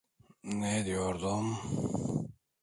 Ne 0.51 0.85
diyordum… 0.85 1.57